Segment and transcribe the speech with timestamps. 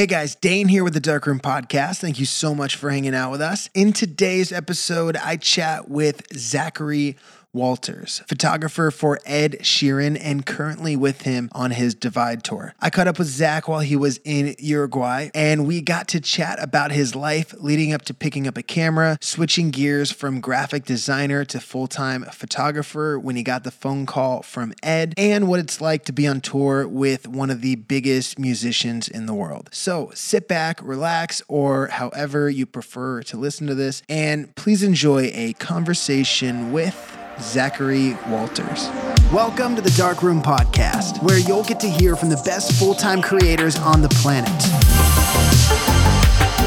[0.00, 2.00] Hey guys, Dane here with the Darkroom Podcast.
[2.00, 3.68] Thank you so much for hanging out with us.
[3.74, 7.16] In today's episode, I chat with Zakary
[7.52, 12.74] Walters, photographer for Ed Sheeran, and currently with him on his Divide tour.
[12.80, 16.62] I caught up with Zak while he was in Uruguay, and we got to chat
[16.62, 21.44] about his life leading up to picking up a camera, switching gears from graphic designer
[21.46, 25.80] to full time photographer when he got the phone call from Ed, and what it's
[25.80, 29.68] like to be on tour with one of the biggest musicians in the world.
[29.72, 35.30] So sit back, relax, or however you prefer to listen to this, and please enjoy
[35.34, 37.19] a conversation with.
[37.40, 38.90] Zakary Walters.
[39.32, 43.22] Welcome to the Darkroom Podcast, where you'll get to hear from the best full time
[43.22, 44.50] creators on the planet.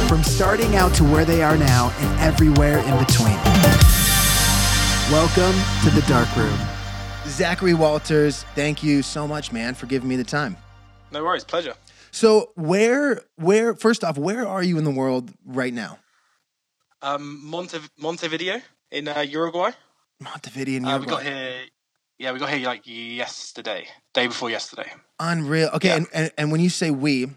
[0.09, 3.35] From starting out to where they are now and everywhere in between.
[5.11, 6.57] Welcome to the Dark Room.
[7.25, 10.57] Zakary Walters, thank you so much, man, for giving me the time.
[11.11, 11.75] No worries, pleasure.
[12.09, 15.99] So, where, where, first off, where are you in the world right now?
[17.03, 18.59] Um, Monte Montevideo
[18.89, 19.71] in uh, Uruguay.
[20.23, 21.65] Montevideo in Uh, we got here.
[22.19, 24.91] Yeah, we got here like yesterday, day before yesterday.
[25.19, 25.69] Unreal.
[25.73, 25.95] Okay, Yeah.
[25.97, 27.27] and, and and when you say we,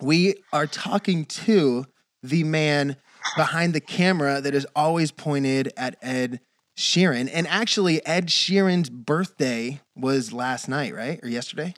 [0.00, 1.86] we are talking to
[2.22, 2.96] the man
[3.36, 6.40] behind the camera that is always pointed at Ed
[6.76, 7.30] Sheeran.
[7.32, 11.20] And actually, Ed Sheeran's birthday was last night, right?
[11.22, 11.74] Or yesterday?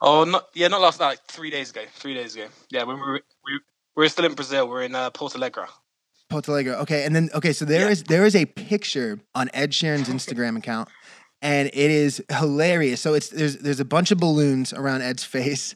[0.00, 1.08] Oh, not yeah, not last night.
[1.08, 1.82] Like three days ago.
[1.94, 2.48] Three days ago.
[2.70, 3.52] Yeah, when we were we,
[3.96, 4.68] we were still in Brazil.
[4.68, 5.68] We're in uh, Porto Alegre.
[6.28, 6.74] Porto Alegre.
[6.82, 8.04] Okay, and then okay, so there is Yeah.
[8.08, 10.88] there is a picture on Ed Sheeran's Instagram account,
[11.42, 13.00] and it is hilarious.
[13.00, 15.74] So it's there's there's a bunch of balloons around Ed's face,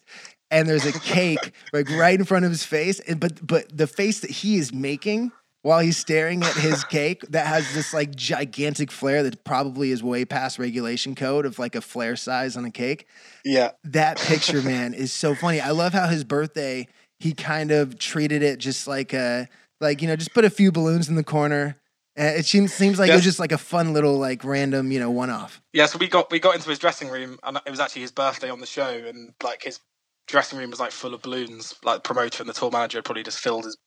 [0.51, 3.01] and there's a cake like right in front of his face.
[3.01, 7.23] And, but but the face that he is making while he's staring at his cake
[7.31, 11.75] that has this like gigantic flare that probably is way past regulation code of like
[11.77, 13.07] a flare size on a cake
[13.45, 15.61] Yeah, that picture, man, is so funny.
[15.61, 16.89] I love how his birthday,
[17.21, 19.49] he kind of treated it just like a,
[19.83, 21.77] like, you know, just put a few balloons in the corner.
[22.19, 25.01] Uh, it seems, seems like it was just like a fun little, like, random, you
[25.01, 25.63] know, one off.
[25.73, 25.87] yeah.
[25.87, 28.51] So we got we got into his dressing room, and it was actually his birthday
[28.51, 29.81] on the show, and like his
[30.29, 31.75] dressing room was like full of balloons.
[31.83, 33.79] Like the promoter and the tour manager had probably just filled his,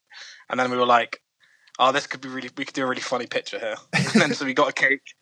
[0.50, 1.22] and then we were like,
[1.78, 2.50] "Oh, this could be really.
[2.58, 5.14] We could do a really funny picture here." and then so we got a cake,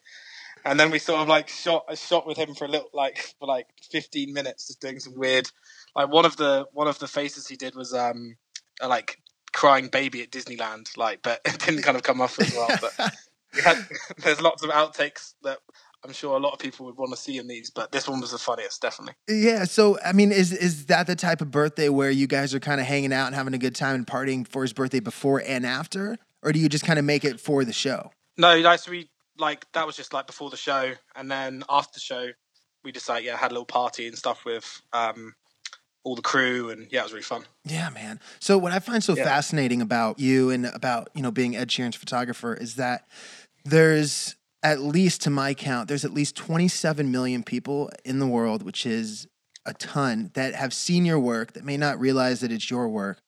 [0.63, 3.35] and then we sort of like shot a shot with him for a little like
[3.37, 5.49] for like fifteen minutes, just doing some weird.
[5.93, 8.37] Like one of the one of the faces he did was um
[8.81, 9.19] like
[9.53, 12.69] crying baby at Disneyland, like but it didn't kind of come off as well.
[12.81, 13.13] But
[13.55, 13.77] we had,
[14.17, 15.59] there's lots of outtakes that
[16.03, 18.19] I'm sure a lot of people would want to see in these, but this one
[18.19, 19.15] was the funniest, definitely.
[19.29, 19.63] yeah.
[19.63, 22.81] So, I mean, is, is that the type of birthday where you guys are kind
[22.81, 25.65] of hanging out and having a good time and partying for his birthday before and
[25.65, 26.17] after?
[26.41, 28.11] Or do you just kind of make it for the show?
[28.37, 31.93] No, like so we like that was just like before the show, and then after
[31.93, 32.27] the show,
[32.83, 35.35] we just like yeah had a little party and stuff with um
[36.03, 37.43] all the crew, and yeah, it was really fun.
[37.65, 38.19] Yeah, man.
[38.39, 39.23] So what I find so Yeah.
[39.23, 43.07] fascinating about you and about, you know, being Ed Sheeran's photographer is that
[43.63, 48.63] there's at least to my count, there's at least 27 million people in the world,
[48.63, 49.27] which is
[49.65, 53.19] a ton that have seen your work that may not realize that it's your work.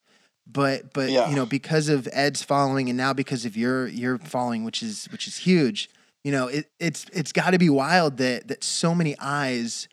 [0.46, 1.28] But but Yeah.
[1.28, 5.06] you know, because of Ed's following and now because of your your following, which is
[5.10, 5.90] which is huge,
[6.24, 9.88] you know, it, it's it's gotta be wild that that so many eyes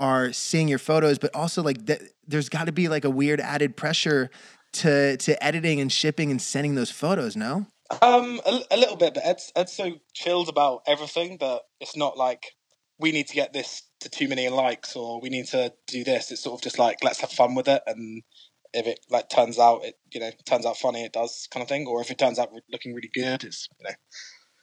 [0.00, 3.40] are seeing your photos, but also like that there's got to be like a weird
[3.40, 4.30] added pressure
[4.72, 7.36] to to editing and shipping and sending those photos.
[7.36, 7.66] No,
[8.00, 12.16] Um, a, a little bit, but Ed's Ed's so chilled about everything that it's not
[12.16, 12.52] like
[12.98, 16.30] we need to get this to two million likes or we need to do this.
[16.30, 18.22] It's sort of just like let's have fun with it, and
[18.72, 21.68] if it like turns out it you know turns out funny, it does kind of
[21.68, 21.86] thing.
[21.86, 23.94] Or if it turns out looking really good, it's you know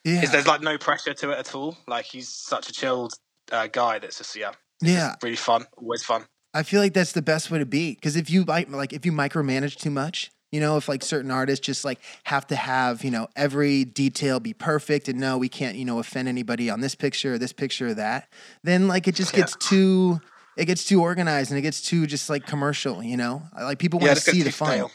[0.06, 1.78] yeah, it's, there's like no pressure to it at all.
[1.88, 3.14] Like he's such a chilled
[3.52, 5.16] uh, guy that's just yeah yeah.
[5.22, 6.26] really fun, always fun.
[6.54, 9.06] I feel like that's the best way to be because if you like like if
[9.06, 10.32] you micromanage too much.
[10.52, 14.40] You know, if like certain artists just like have to have, you know, every detail
[14.40, 17.54] be perfect and no, we can't, you know, offend anybody on this picture or this
[17.54, 18.34] picture or that,
[18.64, 19.42] then like it just Yeah.
[19.42, 20.20] gets too
[20.58, 23.44] it gets too organized and it gets too just like commercial, you know?
[23.62, 24.74] Like people want just to see the fun.
[24.74, 24.92] stale.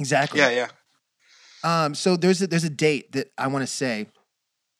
[0.00, 0.40] Exactly.
[0.40, 1.84] Yeah, yeah.
[1.84, 4.08] Um, so there's a, there's a date that I want to say,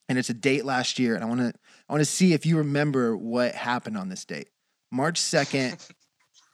[0.09, 1.53] and it's a date last year, and I want to
[1.89, 4.49] I want to see if you remember what happened on this date,
[4.91, 5.79] March second,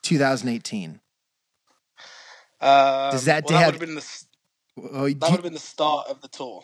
[0.08, 1.00] two thousand eighteen.
[2.60, 4.24] Um, Does that well, have- would have been the
[4.92, 6.62] Oh, that would have been the start of the tour.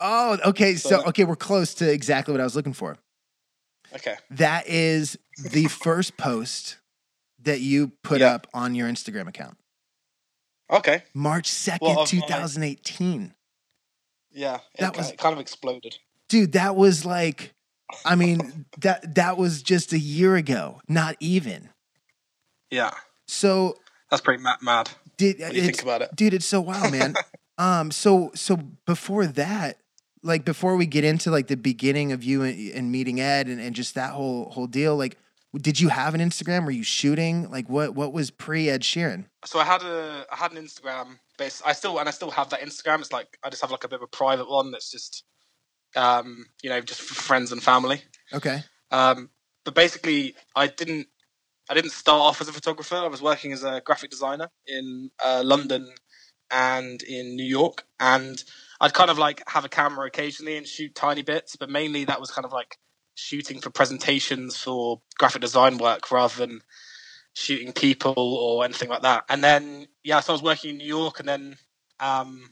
[0.00, 0.76] oh, okay.
[0.76, 2.96] So So- okay, we're close to exactly what I was looking for.
[3.94, 4.16] Okay.
[4.30, 6.78] That is the first post
[7.42, 9.58] that you put up on your Instagram account,
[10.70, 11.04] Okay.
[11.12, 12.26] March second, Well, of two my-
[14.32, 14.56] Yeah.
[14.56, 15.98] It, That was- it kind of exploded.
[16.28, 17.52] dude that was like
[18.06, 21.68] i mean that that was just a year ago not even
[22.70, 22.92] Yeah.
[23.26, 23.76] so
[24.10, 24.90] That's pretty ma- mad.
[25.16, 26.14] Did you think about it.
[26.16, 27.14] dude it's so wild man
[27.58, 29.78] um so so before that
[30.24, 33.60] like before we get into like the beginning of you and, and meeting ed and,
[33.60, 35.16] and just that whole whole deal like
[35.56, 39.26] did you have an instagram were you shooting like what what was pre ed sheeran
[39.44, 42.48] So I had a I had an Instagram, but I still and I still have
[42.50, 42.98] that Instagram.
[43.00, 45.22] It's like I just have like a bit of a private one that's just,
[45.94, 48.02] um, you know, just for friends and family.
[48.32, 49.30] okay Um,
[49.64, 51.06] but basically, I didn't
[51.68, 52.96] I didn't start off as a photographer.
[52.96, 55.94] I was working as a graphic designer in uh, London
[56.50, 58.42] and in New York, and
[58.80, 62.20] I'd kind of like have a camera occasionally and shoot tiny bits, but mainly that
[62.20, 62.78] was kind of like
[63.14, 66.60] shooting for presentations for graphic design work rather than
[67.34, 69.24] shooting people or anything like that.
[69.28, 71.56] And then yeah, so I was working in New York, and then
[71.98, 72.50] um,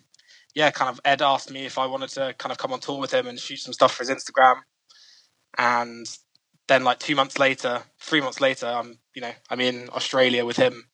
[0.54, 2.98] yeah, kind of Ed asked me if I wanted to kind of come on tour
[2.98, 4.56] with him and shoot some stuff for his Instagram,
[5.58, 6.06] and
[6.72, 10.56] then like two months later, three months later, I'm you know I'm in Australia with
[10.56, 10.88] him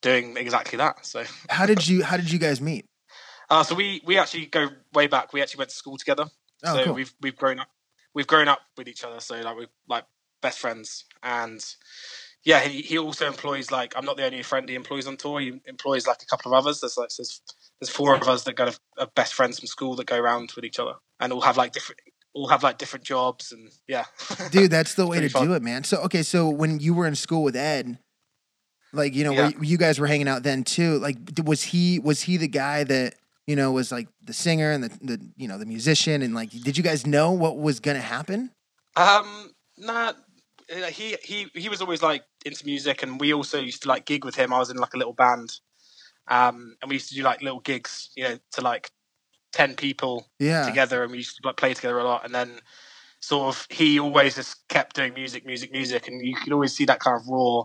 [0.00, 1.04] doing exactly that.
[1.04, 2.86] So how did you how did you guys meet
[3.50, 5.32] uh, so we we actually go way back.
[5.32, 6.26] We actually went to school together.
[6.64, 7.68] oh so cool we've we've grown up
[8.14, 9.20] we've grown up with each other.
[9.20, 10.04] So like we're like
[10.42, 11.64] best friends and.
[12.44, 15.40] Yeah, he, he also employs like I'm not the only friend he employs on tour.
[15.40, 16.80] He employs like a couple of others.
[16.80, 17.42] There's like there's,
[17.78, 20.52] there's four of us that kind of are best friends from school that go around
[20.54, 22.00] with each other and all have like different
[22.38, 24.04] all have like different jobs and yeah.
[24.50, 25.46] dude that's the way to fun.
[25.46, 27.98] do it man so okay so when you were in school with ed
[28.92, 29.50] like you know Yeah.
[29.50, 32.84] where you guys were hanging out then too like was he was he the guy
[32.84, 33.14] that
[33.46, 36.50] you know was like the singer and the, the you know the musician and like
[36.50, 38.50] did you guys know what was gonna happen
[38.96, 40.12] Um, nah,
[40.74, 44.04] uh, he he he was always like into music, and we also used to like
[44.06, 44.52] gig with him.
[44.52, 45.50] I was in like a little band,
[46.26, 48.90] um, and we used to do like little gigs, you know, to like
[49.58, 52.24] ten people yeah together, and we used to play together a lot.
[52.24, 52.60] And then
[53.20, 56.84] sort of he always just kept doing music, music, music, and you could always see
[56.84, 57.64] that kind of raw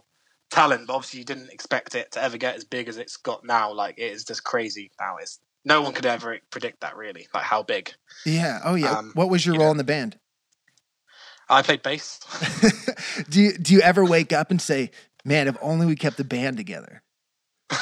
[0.50, 0.88] talent.
[0.88, 3.72] But obviously, you didn't expect it to ever get as big as it's got now.
[3.72, 5.18] Like it is just crazy now.
[5.22, 7.94] It's no one could ever predict that really, like how big.
[8.26, 9.72] yeah oh yeah Um, what was your you role know.
[9.72, 10.18] in the band
[11.50, 12.20] I played bass.
[13.30, 14.90] do you do you ever wake up and say
[15.24, 17.04] man if only we kept the band together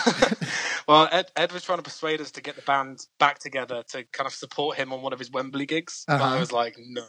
[0.88, 4.04] well, Ed, Ed was trying to persuade us to get the band back together to
[4.06, 6.04] kind of support him on one of his Wembley gigs.
[6.08, 6.36] But Uh-huh.
[6.36, 7.06] I was like, no.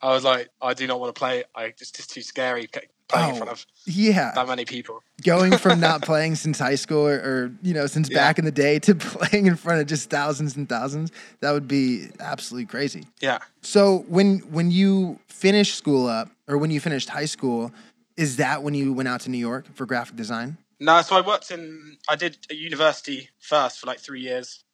[0.00, 1.42] I was like, I do not want to play.
[1.56, 3.38] I it's just too scary ca- playing in Oh.
[3.38, 5.02] front of yeah that many people.
[5.24, 8.18] going from not playing since high school or, or you know since Yeah.
[8.18, 11.10] back in the day to playing in front of just thousands and thousands
[11.40, 13.38] that would be absolutely crazy Yeah.
[13.62, 17.72] so when when you finished school up or when you finished high school
[18.18, 21.26] is that when you went out to new york for graphic design No, so I
[21.26, 21.96] worked in.
[22.08, 24.64] I did a university first for like three years,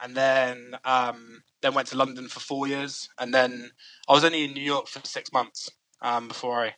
[0.00, 3.70] and then um, then went to London for four years, and then
[4.08, 5.70] I was only in New York for six months
[6.02, 6.74] um, before I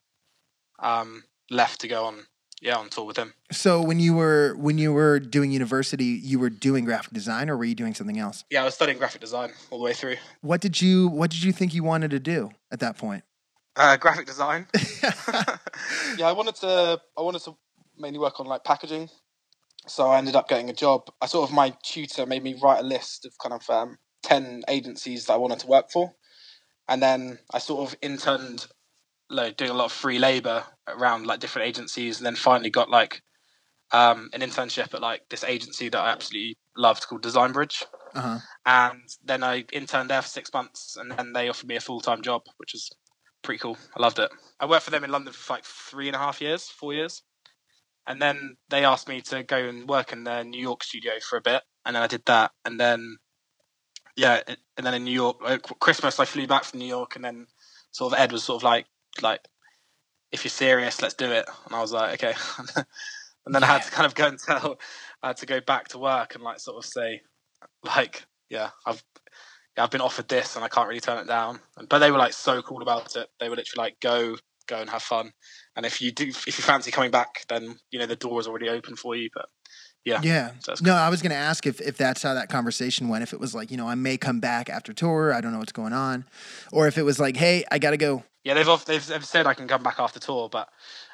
[1.00, 2.26] um, left to go on
[2.62, 3.32] yeah on tour with him.
[3.50, 7.56] so when you were when you were doing university you were doing graphic design or
[7.56, 10.16] were you doing something else Yeah, I was studying graphic design all the way through.
[10.42, 13.24] what did you what did you think you wanted to do at that point
[13.76, 14.66] Uh, graphic design.
[16.18, 17.00] yeah, I wanted to.
[17.16, 17.56] I wanted to
[18.00, 19.10] mainly work on like packaging,
[19.86, 21.10] so I ended up getting a job.
[21.20, 24.62] I sort of my tutor made me write a list of kind of um, ten
[24.68, 26.14] agencies that I wanted to work for,
[26.88, 28.66] and then I sort of interned,
[29.28, 32.90] like doing a lot of free labor around like different agencies, and then finally got
[32.90, 33.22] like
[33.92, 38.38] um, an internship at like this agency that I absolutely loved called Design Bridge, uh-huh
[38.66, 42.00] and then I interned there for six months, and then they offered me a full
[42.00, 42.90] time job, which was
[43.42, 43.76] pretty cool.
[43.96, 44.30] I loved it.
[44.60, 47.22] I worked for them in London for like three and a half years, four years,
[48.06, 51.36] and then they asked me to go and work in their New York studio for
[51.36, 53.18] a bit, and then I did that, and then
[54.16, 57.24] yeah, and then in New York, uh, Christmas I flew back from New York, and
[57.24, 57.46] then
[57.92, 58.86] sort of Ed was sort of like
[59.22, 59.40] like
[60.32, 62.34] if you're serious, let's do it, and I was like okay,
[63.46, 64.78] and then I had to kind of go and tell,
[65.22, 67.22] I had to go back to work and like sort of say
[67.84, 69.02] like yeah, I've
[69.76, 71.60] yeah, I've been offered this and I can't really turn it down.
[71.76, 73.28] And, but they were like so cool about it.
[73.38, 74.36] They were literally like, go,
[74.70, 75.32] go and have fun.
[75.76, 78.46] And if you do, if you fancy coming back, then you know the door is
[78.46, 79.28] already open for you.
[79.34, 79.46] But
[80.04, 80.20] Yeah.
[80.22, 80.52] Yeah.
[80.60, 83.22] So No, I was going to ask if, if that's how that conversation went.
[83.22, 85.58] If it was like, you know, I may come back after tour, I don't know
[85.58, 86.24] what's going on,
[86.72, 88.24] or if it was like, hey, I got to go.
[88.44, 90.68] yeah, they've off, they've, they've said I can come back after tour, but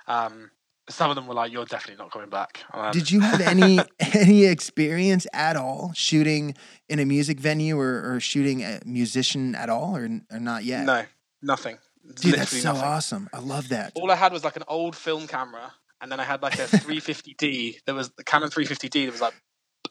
[0.06, 0.50] um,
[0.88, 3.80] some of them were like, "You're definitely not coming back." Um, Did you have any
[4.00, 6.54] any experience at all shooting
[6.88, 10.84] in a music venue or, or shooting a musician at all, or, or not yet?
[10.84, 11.04] No,
[11.42, 11.78] nothing.
[12.14, 12.84] Dude, that's so nothing.
[12.84, 13.28] awesome.
[13.32, 13.92] I love that.
[13.94, 16.66] All I had was like an old film camera, and then I had like a
[16.66, 17.84] 350D.
[17.84, 19.34] There was the Canon 350D that was like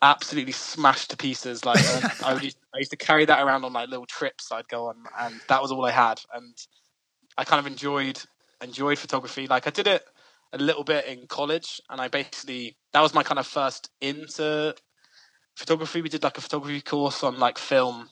[0.02, 1.66] absolutely smashed to pieces.
[1.66, 4.52] Like and I, would used, I used to carry that around on like little trips
[4.52, 6.22] I'd go on, and that was all I had.
[6.34, 6.56] And
[7.38, 8.22] I kind of enjoyed
[8.62, 9.48] enjoyed photography.
[9.48, 10.04] Like I did it
[10.54, 14.76] a little bit in college, and I basically that was my kind of first into
[15.56, 16.02] photography.
[16.02, 18.10] We did like a photography course on like film,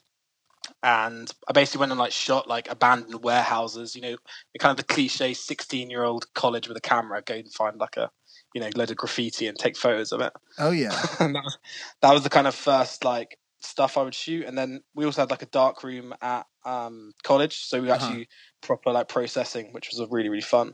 [0.82, 3.96] and I basically went and like shot like abandoned warehouses.
[3.96, 4.16] You know,
[4.60, 8.10] kind of the cliche sixteen-year-old college with a camera, go and find like a
[8.54, 10.34] you know load of graffiti and take photos of it.
[10.60, 10.90] Oh yeah,
[11.20, 11.58] that was,
[12.02, 14.46] that was the kind of first like stuff I would shoot.
[14.46, 17.96] And then we also had like a dark room at um, college, so we Uh-huh.
[18.06, 18.28] actually
[18.62, 20.74] proper like processing, which was really really fun.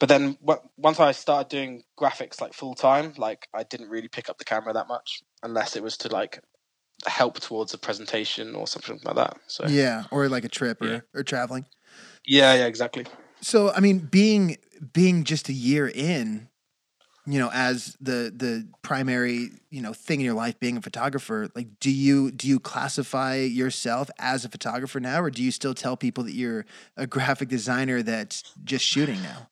[0.00, 4.08] But then w- once I started doing graphics like full time, like I didn't really
[4.08, 6.40] pick up the camera that much unless it was to like
[7.06, 9.38] help towards a presentation or something like that.
[9.46, 11.00] So yeah, or like a trip or Yeah.
[11.14, 11.66] or traveling.
[12.26, 13.06] Yeah, yeah, exactly.
[13.40, 14.56] So I mean, being
[14.92, 16.48] being just a year in,
[17.26, 21.48] you know, as the the primary you know thing in your life, being a photographer,
[21.54, 25.74] like, do you do you classify yourself as a photographer now, or do you still
[25.74, 26.64] tell people that you're
[26.96, 29.48] a graphic designer that's just shooting now?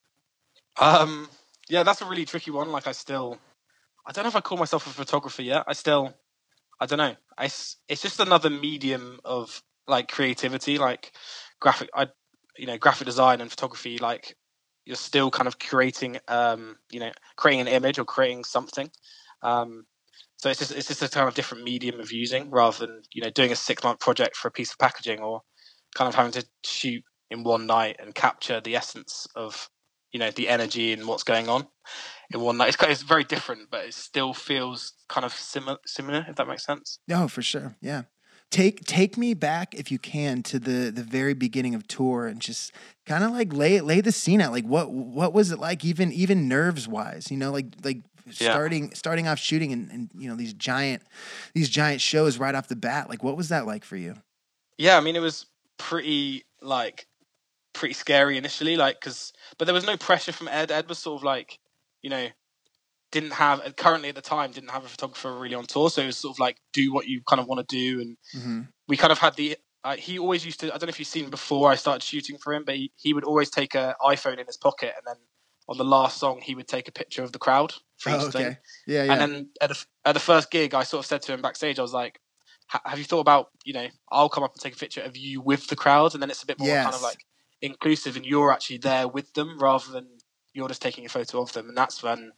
[0.81, 1.29] Um,
[1.69, 2.73] yeah, that's a really tricky one.
[2.73, 3.39] Like, I still,
[4.07, 5.65] I don't know if I call myself a photographer yet.
[5.67, 6.15] I still,
[6.83, 7.17] I don't know.
[7.39, 11.13] I, s- it's just another medium of like creativity, like
[11.61, 11.91] graphic.
[11.95, 12.09] I,
[12.59, 13.99] you know, graphic design and photography.
[13.99, 14.37] Like,
[14.85, 18.91] you're still kind of creating, um, you know, creating an image or creating something.
[19.43, 19.87] Um,
[20.39, 23.23] so it's just it's just a kind of different medium of using rather than you
[23.23, 25.43] know doing a six month project for a piece of packaging or
[25.97, 29.71] kind of having to shoot in one night and capture the essence of
[30.13, 31.67] you know the energy and what's going on
[32.33, 32.69] in one night.
[32.69, 35.79] It's, kind- it's very different, but it still feels kind of similar.
[35.87, 36.99] Similar, if that makes sense.
[37.09, 37.77] No, for sure.
[37.81, 38.03] Yeah.
[38.51, 42.39] Take take me back if you can to the the very beginning of tour and
[42.39, 42.73] just
[43.07, 44.53] kind of like lay lay the scene out.
[44.53, 48.51] Like what what was it like even even nerves wise, you know, like like Yeah.
[48.53, 51.03] starting starting off shooting and, and you know these giant
[51.55, 53.09] these giant shows right off the bat.
[53.09, 54.17] Like what was that like for you?
[54.77, 55.47] Yeah, I mean, it was
[55.79, 57.07] pretty like
[57.73, 60.71] pretty scary initially, like because but there was no pressure from Ed.
[60.71, 61.59] Ed was sort of like
[62.03, 62.29] you know
[63.11, 66.07] didn't have currently at the time didn't have a photographer really on tour, so it
[66.07, 68.63] was sort of like do what you kind of want to do and Mm-hmm.
[68.89, 71.09] we kind of had the uh, he always used to i don't know if you've
[71.09, 74.39] seen before i started shooting for him but he, he would always take a iphone
[74.39, 75.17] in his pocket and then
[75.69, 78.57] on the last song he would take a picture of the crowd for Oh, okay.
[78.87, 79.13] Yeah, yeah.
[79.13, 81.79] and then at the, at the first gig i sort of said to him backstage
[81.79, 82.21] i was like
[82.69, 85.17] "Ha- have you thought about you know i'll come up and take a picture of
[85.17, 87.25] you with the crowd and then it's a bit more kind of like
[87.63, 90.07] inclusive and you're actually there with them rather than
[90.53, 92.33] you're just taking a photo of them and that's when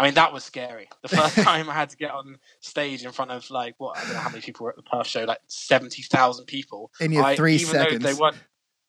[0.00, 0.88] I mean, that was scary.
[1.02, 4.04] The first time I had to get on stage in front of like what I
[4.04, 6.90] don't know how many people were at the Perth show, like seventy thousand people.
[7.00, 8.02] In your I, three even seconds.
[8.02, 8.36] Though they weren't,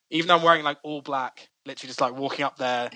[0.10, 2.92] even though I'm wearing like all black, literally just like walking up there,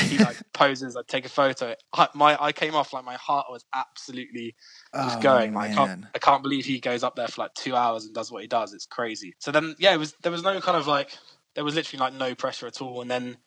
[0.00, 1.76] he like poses, I'd take a photo.
[1.92, 4.56] I, my I came off like my heart was absolutely
[4.96, 5.54] just Oh, going.
[5.54, 6.06] Like, I can't.
[6.12, 8.48] I can't believe he goes up there for like two hours and does what he
[8.48, 8.72] does.
[8.72, 9.36] It's crazy.
[9.38, 11.16] So then, yeah, it was there was no kind of like
[11.54, 13.00] there was literally like no pressure at all.
[13.02, 13.38] And then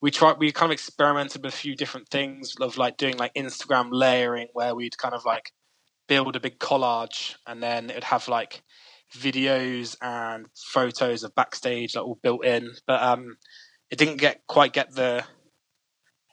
[0.00, 3.34] we tried, we kind of experimented with a few different things of like doing like
[3.34, 5.52] Instagram layering, where we'd kind of like
[6.08, 8.62] build a big collage, and then it'd have like
[9.14, 12.70] videos and photos of backstage like all built in.
[12.86, 13.36] But um,
[13.90, 15.24] it didn't get quite get the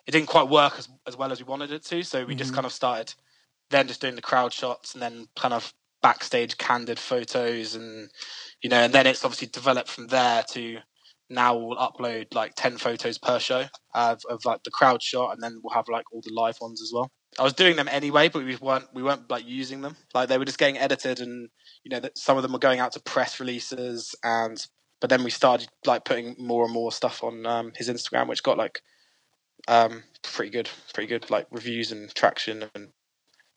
[0.08, 2.04] it didn't quite work as, as well as we wanted it to.
[2.04, 2.56] So we just Mhm.
[2.56, 3.14] kind of started
[3.72, 8.12] then just doing the crowd shots and then kind of backstage candid photos and
[8.62, 10.78] you know and then it's obviously developed from there to
[11.30, 15.42] now we'll upload like 10 photos per show of, of like the crowd shot and
[15.42, 17.10] then we'll have like all the live ones as well.
[17.38, 19.96] I was doing them anyway but we weren't we weren't like using them.
[20.14, 21.50] Like they were just getting edited and
[21.84, 24.66] you know that some of them were going out to press releases and
[25.02, 28.42] but then we started like putting more and more stuff on um, his instagram which
[28.42, 28.80] got like
[29.68, 32.90] um pretty good pretty good like reviews and traction and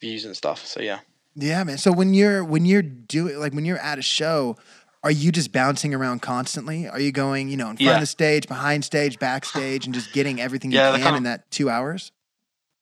[0.00, 0.66] views and stuff.
[0.66, 1.00] So yeah.
[1.34, 1.78] Yeah, man.
[1.78, 4.56] So when you're when you're doing like when you're at a show,
[5.02, 6.88] are you just bouncing around constantly?
[6.88, 7.94] Are you going, you know, in front Yeah.
[7.94, 11.50] of the stage, behind stage, backstage, and just getting everything Yeah, you can in that
[11.50, 12.10] two hours?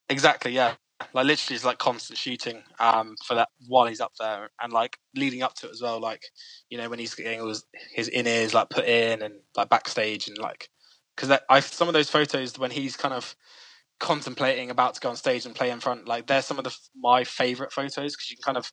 [0.09, 0.75] Exactly, yeah.
[1.13, 4.97] Like literally, it's like constant shooting um, for that while he's up there, and like
[5.15, 5.99] leading up to it as well.
[5.99, 6.23] Like
[6.69, 9.69] you know when he's getting all his, his in ears like put in and like
[9.69, 10.69] backstage and like
[11.15, 13.35] because I some of those photos when he's kind of
[13.99, 16.75] contemplating about to go on stage and play in front, like they're some of the
[16.95, 18.71] my favorite photos because you can kind of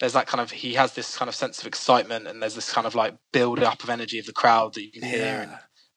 [0.00, 2.72] there's that kind of he has this kind of sense of excitement and there's this
[2.72, 5.52] kind of like build up of energy of the crowd that you can hear and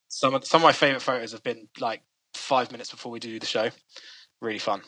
[0.08, 2.02] some of some of my favorite photos have been like
[2.34, 3.70] five minutes before we do the show.
[4.42, 4.82] Really fun.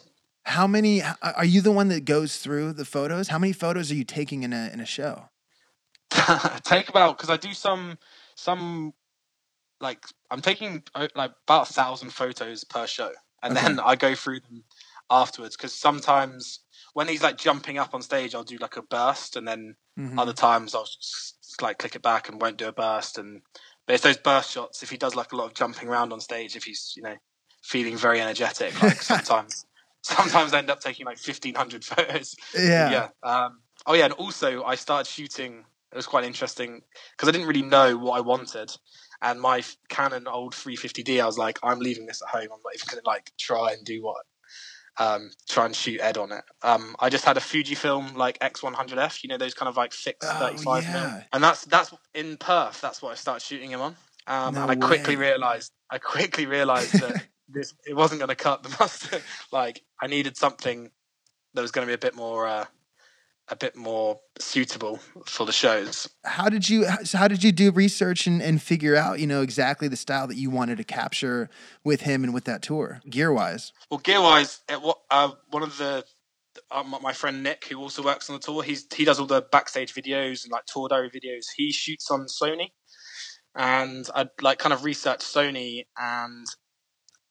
[0.45, 3.27] How many are you the one that goes through the photos?
[3.27, 5.29] How many photos are you taking in a in a show?
[6.63, 7.97] take about because I do some
[8.35, 8.93] some
[9.79, 13.11] like I'm taking uh, like about a thousand photos per show,
[13.43, 13.65] and Okay.
[13.65, 14.63] then I go through them
[15.09, 16.61] afterwards because sometimes
[16.93, 20.19] when he's like jumping up on stage, I'll do like a burst, and then Mhm.
[20.19, 23.17] other times I'll just like click it back and won't do a burst.
[23.17, 23.41] And
[23.85, 24.83] but it's those burst shots.
[24.83, 27.15] If he does like a lot of jumping around on stage, if he's you know
[27.63, 28.81] feeling very energetic.
[28.81, 29.65] Like sometimes,
[30.01, 32.35] sometimes I end up taking like fifteen hundred photos.
[32.55, 32.89] Yeah.
[32.91, 33.07] Yeah.
[33.23, 35.65] Um, oh yeah, and also I started shooting.
[35.91, 36.81] It was quite interesting
[37.11, 38.71] because I didn't really know what I wanted,
[39.21, 42.43] and my Canon old 350D, I was like, I'm leaving this at home.
[42.43, 44.25] I'm not even going to like try and do what,
[45.01, 46.43] um, try and shoot Ed on it.
[46.63, 50.29] Um, I just had a Fujifilm like X100F, you know, those kind of like fixed
[50.31, 50.93] Oh, 35 yeah.
[50.93, 52.79] mil, and that's that's in Perth.
[52.81, 53.95] That's what I started shooting him on.
[54.27, 58.35] Um, No and I quickly realized, I quickly realized that this it wasn't going to
[58.35, 59.23] cut the mustard.
[59.51, 60.91] like I needed something
[61.53, 62.47] that was going to be a bit more.
[62.47, 62.65] Uh,
[63.51, 66.09] a bit more suitable for the shows.
[66.23, 69.89] How did you how did you do research and, and figure out, you know, exactly
[69.89, 71.49] the style that you wanted to capture
[71.83, 73.73] with him and with that tour, gear wise?
[73.91, 76.05] Well, gear wise, uh, one of the
[76.71, 79.41] uh, my friend Nick, who also works on the tour, he's he does all the
[79.51, 81.47] backstage videos and like tour diary videos.
[81.55, 82.71] He shoots on Sony,
[83.53, 86.45] and I like kind of researched Sony and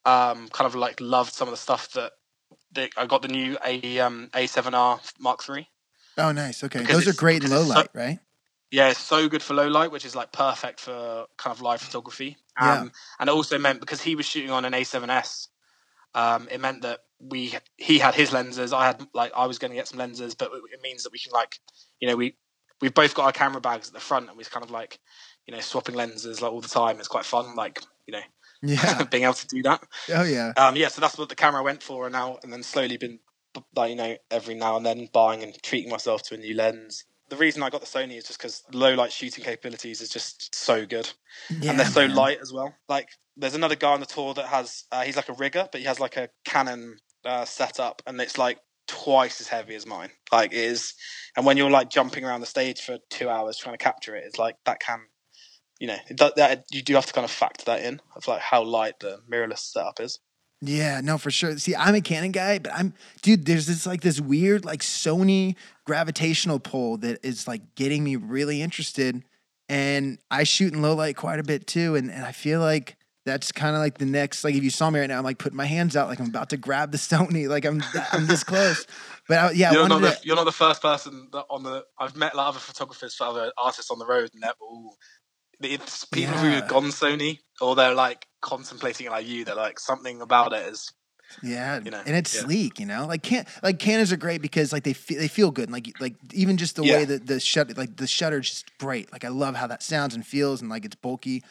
[0.05, 2.11] um, kind of like loved some of the stuff that.
[2.73, 5.67] that I got the new A um, A7R Mark III.
[6.17, 6.63] Oh nice.
[6.63, 6.79] Okay.
[6.79, 8.19] Because Those are great in low it's so- light, right?
[8.69, 11.81] Yeah, it's so good for low light, which is like perfect for kind of live
[11.81, 12.37] photography.
[12.59, 15.47] Um, And it also meant because he was shooting on an A7S,
[16.15, 19.71] um, it meant that we he had his lenses, I had like I was going
[19.71, 21.59] to get some lenses, but it means that we can like
[21.99, 22.35] you know we
[22.79, 24.99] we've both got our camera bags at the front and we're kind of like
[25.47, 26.97] you know swapping lenses like all the time.
[26.99, 28.21] It's quite fun, like you know
[28.61, 29.03] Yeah.
[29.11, 29.83] being able to do that.
[30.13, 30.53] Oh yeah.
[30.55, 33.19] Um, yeah, so that's what the camera went for, and now and then slowly been,
[33.75, 37.05] like you know, every now and then buying and treating myself to a new lens.
[37.29, 40.53] The reason I got the Sony is just because low light shooting capabilities is just
[40.53, 41.09] so good,
[41.61, 41.71] Yeah.
[41.71, 42.15] and they're so man.
[42.15, 42.75] light as well.
[42.89, 45.79] Like there's another guy on the tour that has uh, he's like a rigger, but
[45.81, 50.09] he has like a Canon uh, setup, and it's like twice as heavy as mine.
[50.31, 50.93] Like it is,
[51.37, 54.23] and when you're like jumping around the stage for two hours trying to capture it,
[54.25, 54.99] it's like that can.
[55.79, 58.41] You know, do- that you do have to kind of factor that in of like
[58.41, 60.19] how light the mirrorless setup is.
[60.61, 61.57] Yeah, no, for sure.
[61.57, 65.55] See, I'm a Canon guy, but I'm dude, there's this like this weird like Sony
[65.85, 69.23] gravitational pull that is like getting me really interested.
[69.67, 71.95] And I shoot in low light quite a bit too.
[71.95, 74.89] And, and I feel like that's kind of like the next like if you saw
[74.91, 76.97] me right now, I'm like putting my hands out like I'm about to grab the
[76.99, 77.49] Sony.
[77.49, 77.81] Like I'm
[78.11, 78.85] I'm this close.
[79.27, 81.85] But I, yeah, you're not the to, you're not the first person that on the
[81.97, 84.95] I've met like other photographers other artists on the road and they're all
[85.59, 89.45] it's people who have gone Sony or they're like contemplating it like you.
[89.45, 90.91] They're like something about it is
[91.41, 92.41] Yeah, you know, and it's yeah.
[92.41, 93.05] sleek, you know.
[93.07, 95.65] Like can like Canons are great because like they feel they feel good.
[95.65, 99.11] And, like like even just the way that the shut like the shutter's just great.
[99.13, 101.43] Like I love how that sounds and feels and like it's bulky.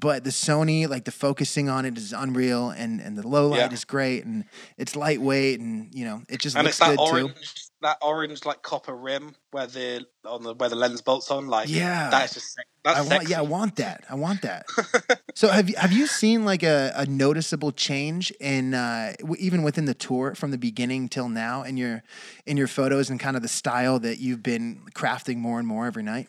[0.00, 3.58] But the Sony like the focusing on it is unreal and and the low light
[3.58, 3.72] Yeah.
[3.72, 4.44] is great and
[4.76, 7.60] it's lightweight and you know it just and looks it's that good orange too.
[7.82, 11.68] That orange like copper rim where the on the where the lens bolts on like
[11.68, 12.10] Yeah.
[12.10, 13.30] that is just that's I want sexy.
[13.32, 14.04] yeah, I want that.
[14.08, 14.66] I want that.
[15.34, 19.62] so have you have you seen like a, a noticeable change in uh, w- even
[19.62, 22.02] within the tour from the beginning till now in your
[22.46, 25.86] in your photos and kind of the style that you've been crafting more and more
[25.86, 26.28] every night?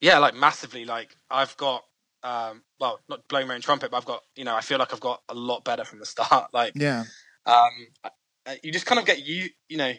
[0.00, 1.84] yeah like massively like I've got
[2.24, 4.92] um well not blowing my own trumpet but I've got you know I feel like
[4.92, 7.04] I've got a lot better from the start like Yeah.
[7.46, 7.70] um,
[8.04, 9.92] uh, you just kind of get you you know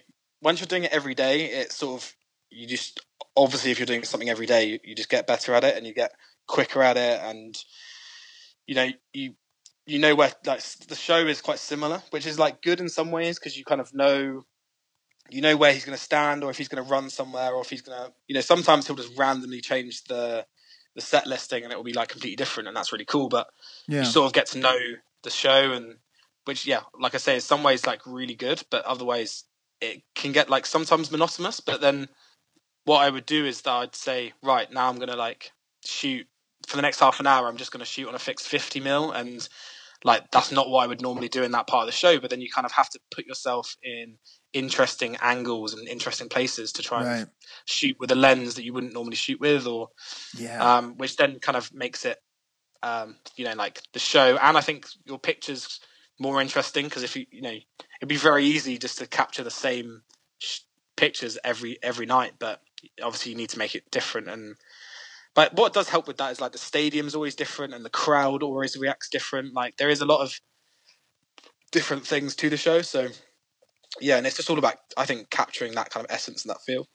[0.44, 2.14] once you're doing it every day it's sort of
[2.52, 3.00] you just
[3.36, 5.88] obviously if you're doing something every day you, you just get better at it and
[5.88, 6.12] you get
[6.48, 7.64] quicker at it and
[8.68, 9.34] you know you
[9.86, 13.12] you know where like the show is quite similar which is like good in some
[13.12, 14.44] ways because you kind of know
[15.30, 17.62] you know where he's going to stand or if he's going to run somewhere or
[17.62, 20.46] if he's going to you know sometimes he'll just randomly change the
[20.96, 23.48] the set listing and it will be like completely different and that's really cool but
[23.88, 24.02] Yeah.
[24.02, 24.78] you sort of get to know
[25.24, 25.96] the show and
[26.46, 29.46] which yeah like i say in some ways like really good but other ways
[29.84, 32.08] it can get like sometimes monotonous but then
[32.86, 35.52] what i would do is that i'd say right now i'm gonna like
[35.86, 36.26] shoot
[36.68, 39.12] for the next half an hour i'm just gonna shoot on a fixed 50 mil
[39.12, 39.48] and
[40.04, 42.30] like that's not what i would normally do in that part of the show but
[42.30, 44.18] then you kind of have to put yourself in
[44.54, 47.30] interesting angles and interesting places to try and
[47.66, 49.90] shoot with a lens that you wouldn't normally shoot with or
[50.38, 50.78] Yeah.
[50.78, 52.18] um, which then kind of makes it,
[52.84, 54.38] um, you know, like the show.
[54.38, 55.80] And I think your pictures
[56.24, 59.52] more interesting because if you, you know, it'd be very easy just to capture the
[59.52, 60.04] same
[60.40, 60.62] sh-
[60.98, 62.62] pictures every every night, but
[63.04, 64.30] obviously you need to make it different.
[64.30, 64.56] And
[65.36, 68.44] but what does help with that is like the stadium's always different and the crowd
[68.44, 69.54] always reacts different.
[69.56, 70.34] Like there is a lot of
[71.72, 73.10] different things to the show, so.
[74.02, 76.62] Yeah, and it's just all about I think capturing that kind of essence and that
[76.66, 76.88] feel.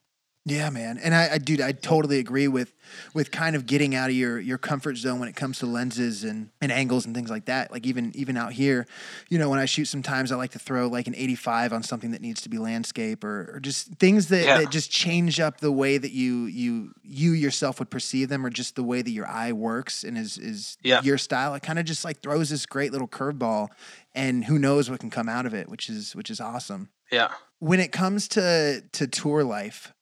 [0.50, 0.98] Yeah, man.
[0.98, 2.72] And I, I dude, I totally agree with
[3.14, 6.24] with kind of getting out of your your comfort zone when it comes to lenses
[6.24, 7.70] and, and angles and things like that.
[7.70, 8.86] Like even even out here,
[9.28, 12.12] you know, when I shoot sometimes I like to throw like an 85 on something
[12.12, 14.58] that needs to be landscape or, or just things that, Yeah.
[14.58, 18.50] that just change up the way that you you you yourself would perceive them or
[18.50, 21.02] just the way that your eye works and is is Yeah.
[21.02, 21.54] your style.
[21.54, 23.68] It kind of just like throws this great little curveball
[24.14, 27.28] and who knows what can come out of it, which is which is awesome Yeah.
[27.58, 29.92] when it comes to to tour life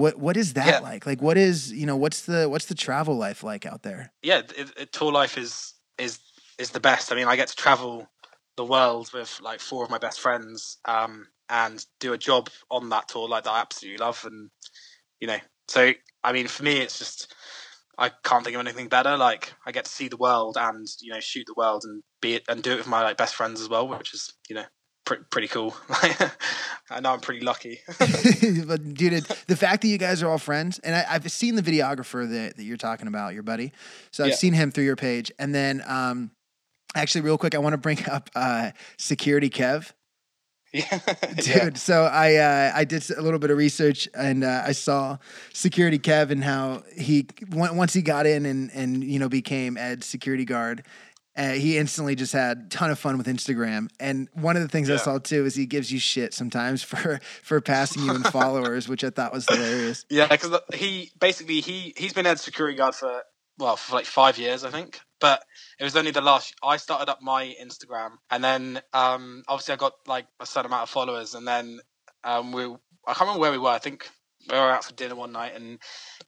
[0.00, 0.80] what what is that Yeah.
[0.80, 4.12] like like what is you know what's the what's the travel life like out there
[4.22, 6.18] yeah, it, it, tour life is is
[6.58, 7.12] is the best.
[7.12, 8.06] I mean, I get to travel
[8.56, 12.90] the world with like four of my best friends, um, and do a job on
[12.90, 14.50] that tour like that I absolutely love, and
[15.20, 17.34] you know, so I mean, for me, it's just
[17.96, 19.16] I can't think of anything better.
[19.16, 22.34] Like I get to see the world and you know shoot the world and be
[22.34, 24.64] it and do it with my like best friends as well, which is you know
[25.04, 25.74] pretty pretty cool.
[26.90, 27.80] I know I'm pretty lucky.
[28.66, 31.54] but dude it, the fact that you guys are all friends and I, i've seen
[31.54, 33.72] the videographer that, that you're talking about your buddy
[34.12, 34.36] so i've Yeah.
[34.36, 36.30] seen him through your page and then um
[36.94, 39.92] actually real quick i want to bring up uh security kev
[40.72, 41.00] yeah,
[41.36, 41.70] dude yeah.
[41.74, 45.16] so i uh, i did a little bit of research and uh, i saw
[45.52, 50.06] security kev and how he once he got in and and you know became ed's
[50.06, 50.84] security guard
[51.40, 54.68] uh, he instantly just had a ton of fun with instagram and one of the
[54.68, 58.22] things i saw too is he gives you shit sometimes for for passing you in
[58.38, 62.76] followers which i thought was hilarious Yeah, because he basically he he's been Ed's security
[62.76, 63.22] guard for
[63.58, 65.00] well for like five years, I think.
[65.20, 65.42] But
[65.78, 69.76] it was only the last I started up my Instagram, and then um, obviously I
[69.76, 71.80] got like a certain amount of followers, and then
[72.24, 73.68] um, we I can't remember where we were.
[73.68, 74.08] I think
[74.50, 75.78] we were out for dinner one night, and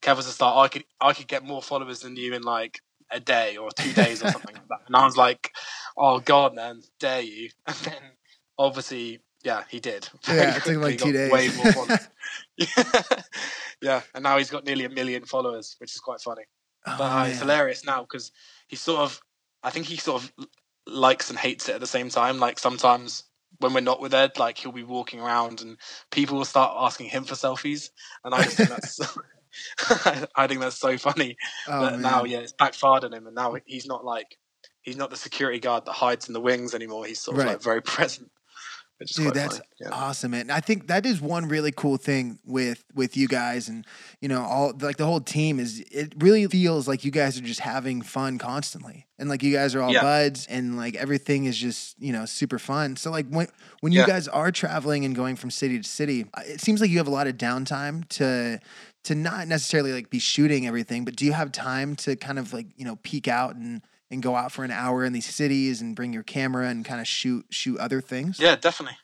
[0.03, 2.81] Kev was just like, I could I could get more followers than you in like
[3.13, 4.81] a day or two days or something like that.
[4.87, 5.53] And I was like,
[5.97, 7.51] oh god, man, dare you?
[7.67, 8.03] And then
[8.59, 9.21] obviously.
[9.45, 10.09] Yeah, he did.
[10.29, 11.31] Yeah, it took like two days.
[12.57, 13.03] Yeah,
[13.83, 16.45] yeah, and now he's got nearly a million followers, which is quite funny.
[16.87, 18.31] Oh, But uh, it's hilarious now because
[18.69, 19.21] he sort of,
[19.63, 20.33] I think he sort of
[20.87, 22.39] likes and hates it at the same time.
[22.39, 23.25] Like sometimes
[23.59, 25.77] when we're not with Ed, like he'll be walking around and
[26.11, 27.91] people will start asking him for selfies,
[28.25, 29.01] and I just think that's.
[30.37, 31.37] I think that's so funny.
[31.69, 32.03] oh, but man.
[32.03, 34.37] now, yeah, it's backfired on him, and now he's not like
[34.83, 37.05] he's not the security guard that hides in the wings anymore.
[37.07, 37.53] He's sort of Right.
[37.53, 38.31] like very present,
[39.17, 39.61] Dude, that's.
[39.81, 39.89] Yeah.
[39.91, 40.49] awesome, man.
[40.49, 43.85] I think that is one really cool thing with with you guys, and
[44.21, 45.81] you know, all like the whole team is.
[45.91, 49.75] It really feels like you guys are just having fun constantly, and like you guys
[49.75, 50.03] are all Yeah.
[50.03, 52.95] buds, and like everything is just you know super fun.
[52.95, 53.49] So like when
[53.81, 54.07] when you Yeah.
[54.07, 57.09] guys are traveling and going from city to city, uh, it seems like you have
[57.09, 58.61] a lot of downtime to
[59.05, 62.53] to not necessarily like be shooting everything, but do you have time to kind of
[62.53, 65.81] like you know peek out and and go out for an hour in these cities
[65.81, 68.39] and bring your camera and kind of shoot shoot other things?
[68.39, 68.99] Yeah, definitely,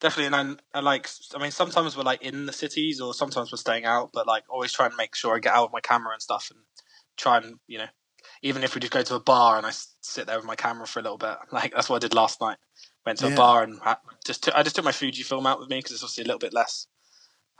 [0.00, 0.26] definitely.
[0.26, 3.58] And I'm, I like, I mean, sometimes we're like in the cities, or sometimes we're
[3.58, 4.10] staying out.
[4.12, 6.50] But like, always try and make sure I get out with my camera and stuff,
[6.50, 6.60] and
[7.16, 7.86] try and you know,
[8.42, 10.86] even if we just go to a bar and I sit there with my camera
[10.86, 12.56] for a little bit, like that's what I did last night.
[13.06, 13.34] Went to Yeah.
[13.34, 15.92] a bar and ha- just took, I just took my Fujifilm out with me because
[15.92, 16.86] it's obviously a little bit less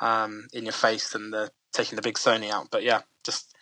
[0.00, 2.68] um, in your face than the taking the big Sony out.
[2.70, 3.54] But yeah, just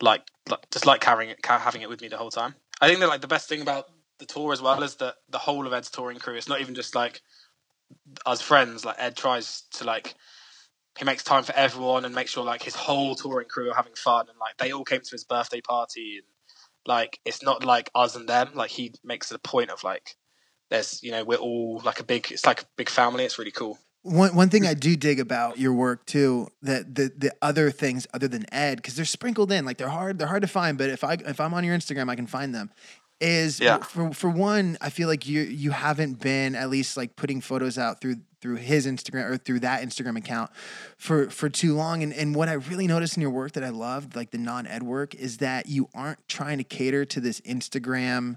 [0.00, 2.56] like, like just like carrying it, having it with me the whole time.
[2.80, 3.86] I think that like the best thing about
[4.18, 6.34] the tour as well is that the whole of Ed's touring crew.
[6.34, 7.22] It's not even just like
[8.26, 8.84] us friends.
[8.84, 10.14] Like Ed tries to like
[10.98, 13.94] he makes time for everyone and makes sure like his whole touring crew are having
[13.94, 16.26] fun and like they all came to his birthday party and
[16.86, 18.50] like it's not like us and them.
[18.54, 20.16] Like he makes it a point of like
[20.70, 23.24] there's you know we're all like a big it's like a big family.
[23.24, 23.78] It's really cool.
[24.02, 28.06] One one thing I do dig about your work too, that the the other things
[28.14, 30.78] other than Ed, because they're sprinkled in, like they're hard, they're hard to find.
[30.78, 32.70] But if I if I'm on your Instagram, I can find them.
[33.20, 33.78] Is Yeah.
[33.78, 37.76] for for one, I feel like you you haven't been at least like putting photos
[37.76, 40.52] out through through his Instagram or through that Instagram account
[40.96, 42.04] for for too long.
[42.04, 44.68] And and what I really noticed in your work that I loved, like the non
[44.68, 48.36] Ed work, is that you aren't trying to cater to this Instagram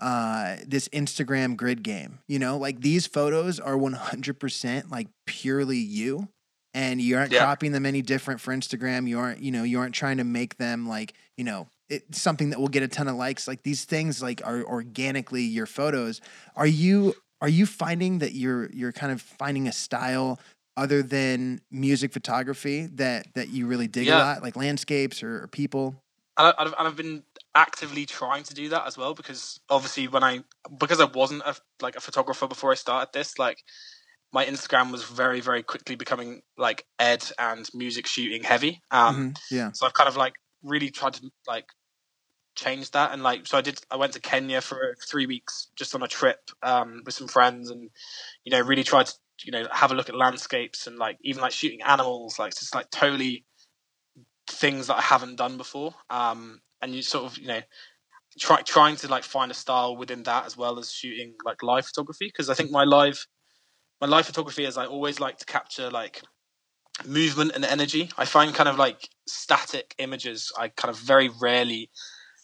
[0.00, 2.18] uh this Instagram grid game.
[2.26, 6.28] You know, like these photos are 100% like purely you
[6.74, 7.40] and you aren't Yeah.
[7.40, 9.08] copying them any different for Instagram.
[9.08, 12.50] You aren't, you know, you aren't trying to make them like, you know, it, something
[12.50, 13.48] that will get a ton of likes.
[13.48, 16.20] Like these things like are organically your photos.
[16.56, 20.38] Are you are you finding that you're you're kind of finding a style
[20.76, 25.46] other than music photography that that you really dig a lot, like landscapes or, or
[25.48, 25.96] people?
[26.38, 27.22] and, I, and I've been
[27.54, 30.40] actively trying to do that as well because obviously when I
[30.78, 33.62] because I wasn't a, like a photographer before I started this, like
[34.32, 38.82] my Instagram was very very quickly becoming like ed and music shooting heavy.
[38.90, 39.38] Um, Mhm.
[39.50, 39.72] Yeah.
[39.72, 41.66] So I've kind of like really tried to like
[42.54, 45.94] change that and like so I did I went to Kenya for three weeks just
[45.94, 47.90] on a trip um, with some friends and
[48.44, 51.40] you know really tried to you know have a look at landscapes and like even
[51.40, 53.44] like shooting animals like just like totally
[54.46, 55.94] things that I haven't done before.
[56.10, 57.60] Um, and you sort of you know
[58.38, 61.86] try, trying to like find a style within that as well as shooting like live
[61.86, 63.26] photography because I think my live
[64.00, 66.22] my live photography is I always like to capture like
[67.06, 68.10] movement and energy.
[68.16, 70.52] I find kind of like static images.
[70.58, 71.90] I kind of very rarely,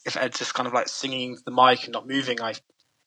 [0.04, 2.54] if Ed's just kind of like singing the mic and not moving, I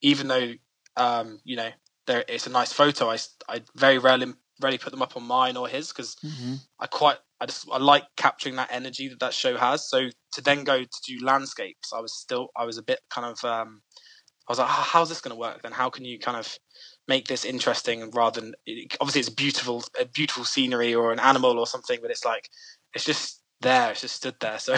[0.02, 0.54] even though
[0.98, 1.70] um, you know
[2.08, 5.58] there it's a nice photo, I I very rarely rarely put them up on mine
[5.58, 6.56] or his because mm-hmm.
[6.80, 9.90] I quite I just I like capturing that energy that that show has.
[9.90, 13.26] So to then go to do landscapes, I was still I was a bit kind
[13.26, 13.82] of um,
[14.48, 15.62] I was like, how's this going to work?
[15.62, 16.58] Then how can you kind of
[17.08, 18.54] make this interesting rather than
[19.00, 22.50] obviously it's beautiful a beautiful scenery or an animal or something, but it's like
[22.94, 24.60] it's just there, it's just stood there.
[24.70, 24.76] So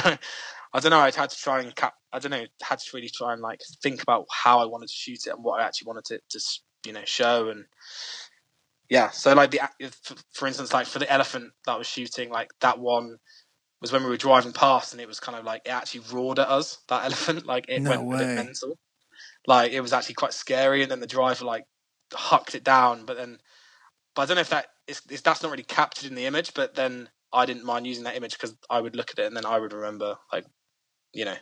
[0.73, 0.99] I don't know.
[0.99, 1.95] I had to try and cap.
[2.13, 2.45] I don't know.
[2.63, 5.43] Had to really try and like think about how I wanted to shoot it and
[5.43, 6.39] what I actually wanted to, to
[6.85, 7.65] you know show and
[8.91, 9.09] yeah.
[9.11, 9.61] So like the
[10.33, 13.19] for instance, like for the elephant that I was shooting, like that one
[13.79, 16.39] was when we were driving past and it was kind of like it actually roared
[16.39, 16.79] at us.
[16.89, 18.15] That elephant, like it no went way.
[18.17, 18.77] a bit mental.
[19.47, 21.63] Like it was actually quite scary, and then the driver like
[22.13, 23.05] hucked it down.
[23.05, 23.37] But then,
[24.13, 26.53] but I don't know if that is, is that's not really captured in the image.
[26.53, 29.37] But then I didn't mind using that image because I would look at it and
[29.37, 30.45] then I would remember like,
[31.13, 31.37] you know,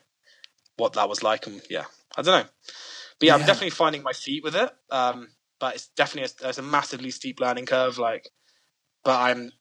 [0.78, 1.48] what that was like.
[1.48, 1.86] And yeah,
[2.16, 2.50] I don't know.
[3.20, 3.42] But yeah, yeah.
[3.42, 4.70] I'm definitely finding my feet with it.
[4.92, 7.98] Um, but it's definitely a, there's a massively steep learning curve.
[7.98, 8.30] Like,
[9.04, 9.52] but I'm,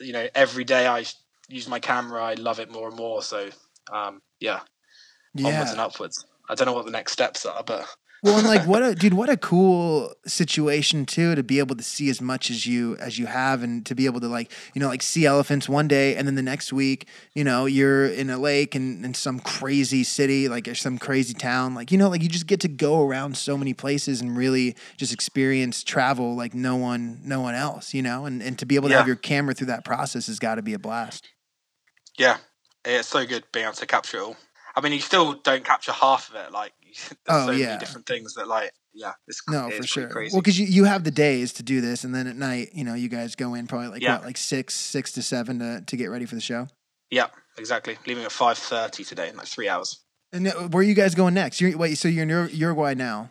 [0.00, 1.04] you know, every day I
[1.48, 3.22] use my camera, I love it more and more.
[3.22, 3.50] So,
[3.92, 4.60] um, yeah,
[5.34, 6.24] yeah, onwards and upwards.
[6.48, 7.86] I don't know what the next steps are, but
[8.22, 11.82] well, and like what a dude, what a cool situation too to be able to
[11.82, 14.80] see as much as you as you have, and to be able to like you
[14.80, 18.28] know like see elephants one day, and then the next week you know you're in
[18.30, 22.22] a lake and in some crazy city like some crazy town, like you know like
[22.22, 26.54] you just get to go around so many places and really just experience travel like
[26.54, 28.98] no one no one else, you know, and and to be able to yeah.
[28.98, 31.28] have your camera through that process has got to be a blast.
[32.18, 32.38] Yeah,
[32.84, 34.36] it's so good being able to capture it all.
[34.74, 36.52] I mean, you still don't capture half of it.
[36.52, 36.72] Like,
[37.28, 40.08] oh so yeah, different things that like, yeah, it's no for sure.
[40.08, 40.34] Crazy.
[40.34, 42.84] Well, because you, you have the days to do this, and then at night, you
[42.84, 44.16] know, you guys go in probably like yeah.
[44.16, 46.68] what, like six six to seven to to get ready for the show.
[47.10, 47.96] Yeah, exactly.
[48.06, 50.00] Leaving at five thirty today in like three hours.
[50.32, 51.60] And uh, where are you guys going next?
[51.60, 53.30] You're, wait, so you're in Uruguay now?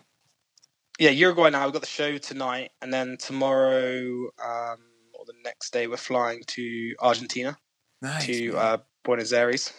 [0.98, 1.66] Yeah, Uruguay now.
[1.66, 4.78] We've got the show tonight, and then tomorrow um,
[5.14, 7.56] or the next day, we're flying to Argentina,
[8.02, 9.72] nice, to uh, Buenos Aires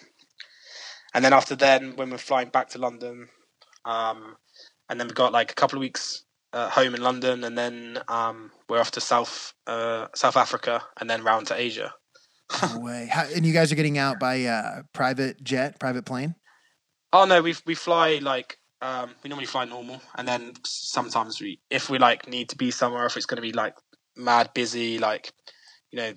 [1.14, 3.28] and then after then, when we're flying back to London,
[3.84, 4.36] um,
[4.88, 7.98] and then we've got like a couple of weeks uh, home in London, and then
[8.08, 11.92] um, we're off to South uh, South Africa, and then round to Asia.
[12.74, 13.08] no way!
[13.10, 16.34] How, and you guys are getting out by uh, private jet, private plane?
[17.12, 21.60] Oh no, we we fly like um, we normally fly normal, and then sometimes we,
[21.70, 23.74] if we like need to be somewhere, if it's going to be like
[24.16, 25.32] mad busy, like
[25.90, 26.12] you know,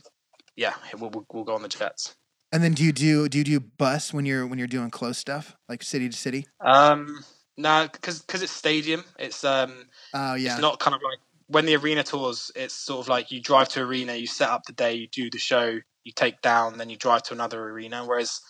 [0.55, 2.15] yeah, we'll, we'll, we'll go on the jets.
[2.51, 5.17] And then do you do do you do bus when you're when you're doing close
[5.17, 6.47] stuff like city to city?
[6.59, 7.23] Um,
[7.57, 9.03] no, because because it's stadium.
[9.19, 12.51] It's um, oh yeah, it's not kind of like when the arena tours.
[12.55, 15.29] It's sort of like you drive to arena, you set up the day, you do
[15.29, 18.05] the show, you take down, then you drive to another arena.
[18.05, 18.41] Whereas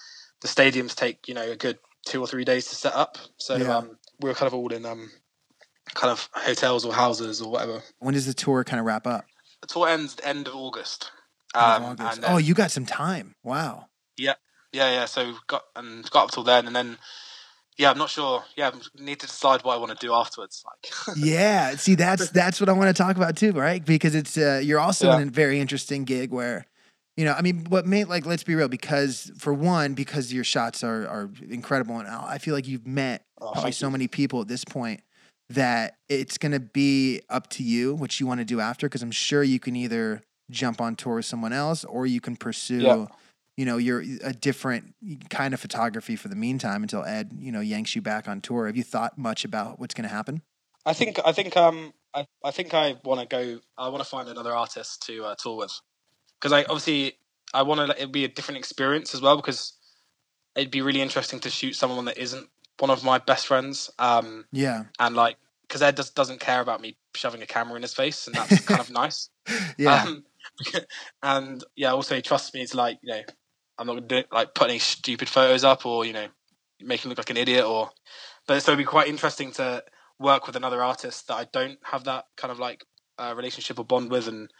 [0.42, 3.18] the stadiums take you know a good two or three days to set up.
[3.38, 3.78] So yeah.
[3.78, 5.12] um, we're kind of all in um,
[5.94, 7.84] kind of hotels or houses or whatever.
[8.00, 9.26] When does the tour kind of wrap up?
[9.62, 11.12] The tour ends the end of August.
[11.54, 12.22] Um, of August.
[12.22, 13.36] Then, oh, you got some time.
[13.44, 13.88] Wow.
[14.18, 14.36] Yeah,
[14.72, 15.06] yeah, yeah.
[15.06, 16.98] So got and got up till then, and then
[17.78, 18.44] yeah, I'm not sure.
[18.56, 20.64] Yeah, I need to decide what I want to do afterwards.
[20.66, 23.84] Like, yeah, see, that's that's what I want to talk about too, right?
[23.84, 25.20] Because it's uh, you're also yeah.
[25.20, 26.66] in a very interesting gig where,
[27.16, 30.44] you know, I mean, what made like let's be real, because for one, because your
[30.44, 33.92] shots are are incredible, and I feel like you've met oh, probably so you.
[33.92, 35.02] many people at this point
[35.50, 38.88] that it's going to be up to you what you want to do after.
[38.88, 42.36] Because I'm sure you can either jump on tour with someone else or you can
[42.36, 42.82] pursue.
[42.82, 43.06] Yeah
[43.62, 44.96] you know, you're a different
[45.30, 48.66] kind of photography for the meantime until Ed, you know, yanks you back on tour.
[48.66, 50.42] Have you thought much about what's going to happen?
[50.84, 53.60] I think I think um I, I think I want to go.
[53.78, 55.80] I want to find another artist to uh, tour with
[56.40, 57.20] because I obviously
[57.54, 57.96] I want to.
[57.96, 59.74] It'd be a different experience as well because
[60.56, 63.92] it'd be really interesting to shoot someone that isn't one of my best friends.
[64.00, 67.84] Um, yeah, and like because Ed just doesn't care about me shoving a camera in
[67.84, 69.30] his face, and that's kind of nice.
[69.78, 70.02] Yeah.
[70.02, 70.24] Um,
[71.22, 73.22] and yeah, also he trusts me to like you know
[73.82, 76.28] I'm not going to like put any stupid photos up or you know
[76.80, 77.90] make him look like an idiot or.
[78.48, 79.84] But so it'd be quite interesting to
[80.20, 82.86] work with another artist that I don't have that kind of like
[83.18, 84.52] uh, relationship or bond with, and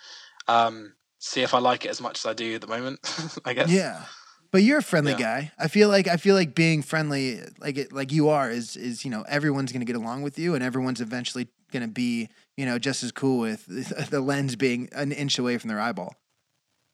[0.48, 3.00] um, see if I like it as much as I do at the moment.
[3.46, 3.70] I guess.
[3.70, 4.06] Yeah.
[4.52, 5.20] But you're a friendly yeah.
[5.20, 5.52] guy.
[5.58, 9.06] I feel like I feel like being friendly, like it, like you are, is is
[9.06, 12.80] you know everyone's gonna get along with you, and everyone's eventually gonna be you know
[12.80, 13.66] just as cool with
[14.10, 16.16] the lens being an inch away from their eyeball.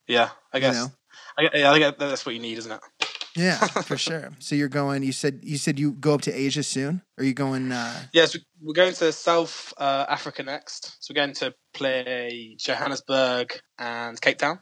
[0.08, 0.76] Yeah, I guess.
[0.76, 0.92] You know?
[1.38, 2.82] I, I think that's what you need, isn't it?
[3.36, 4.32] Yeah, for sure.
[4.40, 5.04] So you're going.
[5.04, 7.02] You said you said you go up to Asia soon.
[7.18, 7.72] Are you going?
[7.72, 7.94] Uh...
[8.14, 10.98] Yes, we're going to South uh, Africa next.
[11.00, 14.60] So we're going to play Johannesburg and Cape Town,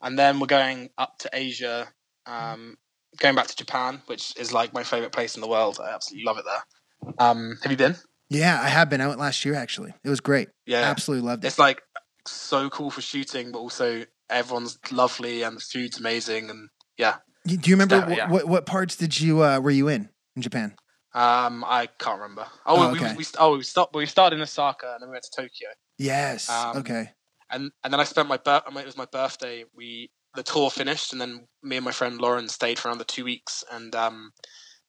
[0.00, 1.88] and then we're going up to Asia.
[2.26, 2.76] Um,
[3.18, 5.78] going back to Japan, which is like my favorite place in the world.
[5.82, 7.14] I absolutely love it there.
[7.18, 7.96] Um, have you been?
[8.30, 9.00] Yeah, I have been.
[9.00, 9.94] I went last year actually.
[10.04, 10.48] It was great.
[10.66, 11.48] Yeah, absolutely loved it.
[11.48, 11.82] It's like
[12.26, 17.16] so cool for shooting, but also everyone's lovely and the food's amazing, and yeah.
[17.46, 18.30] Do you remember yeah.
[18.30, 20.74] what what parts did you uh, were you in in Japan?
[21.14, 22.46] Um, I can't remember.
[22.66, 23.12] Oh, oh okay.
[23.12, 23.94] we, we, oh, we stopped.
[23.94, 25.68] We started in Osaka and then we went to Tokyo.
[25.96, 26.48] Yes.
[26.50, 27.10] Um, okay.
[27.50, 28.64] And and then I spent my birth.
[28.66, 29.64] It was my birthday.
[29.74, 33.24] We the tour finished, and then me and my friend Lauren stayed for another two
[33.24, 34.32] weeks, and um,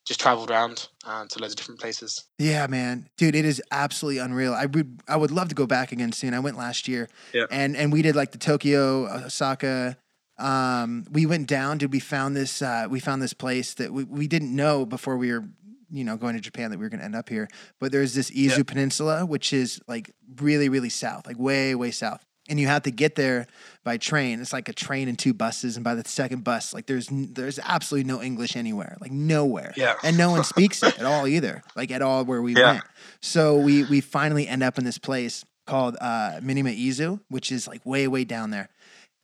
[0.09, 2.25] just traveled around uh, to loads of different places.
[2.39, 4.55] Yeah, man, dude, it is absolutely unreal.
[4.55, 6.33] I would I would love to go back again soon.
[6.33, 9.97] I went last year, yeah, and and we did like the Tokyo, Osaka.
[10.39, 11.77] Um, we went down.
[11.77, 12.63] Did we found this?
[12.63, 15.45] Uh, we found this place that we, we didn't know before we were
[15.91, 17.47] you know going to Japan that we were going to end up here.
[17.79, 18.67] But there's this Izu yep.
[18.67, 22.91] Peninsula, which is like really really south, like way way south and you have to
[22.91, 23.47] get there
[23.83, 24.41] by train.
[24.41, 27.59] It's like a train and two buses, and by the second bus, like there's there's
[27.59, 29.73] absolutely no English anywhere, like nowhere.
[29.77, 32.73] Yeah, and no one speaks it at all either, like at all where we yeah.
[32.73, 32.83] went.
[33.21, 37.67] So we we finally end up in this place called uh, Minami Izu, which is
[37.67, 38.69] like way way down there.